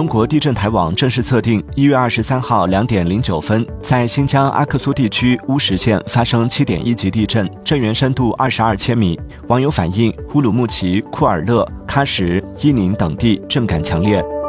[0.00, 9.20] 中国地震台网正式测定一月二十三号两点零九分在新疆阿克苏地区乌什县发生七点一级地震震源深度二十二千米。
[9.48, 14.39] 网友反映乌鲁木齐库尔勒喀什伊宁等地震感强烈。